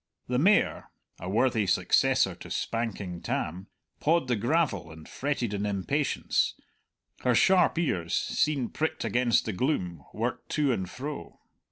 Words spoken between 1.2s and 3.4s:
worthy successor to Spanking